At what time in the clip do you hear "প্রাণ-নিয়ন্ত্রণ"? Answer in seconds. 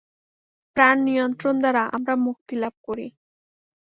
0.77-1.55